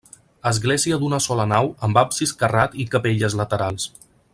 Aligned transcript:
Església 0.51 0.97
d'una 1.03 1.19
sola 1.25 1.45
nau 1.51 1.69
amb 1.89 2.01
absis 2.05 2.35
carrat 2.43 2.77
i 2.85 2.89
capelles 2.97 3.41
laterals. 3.43 3.91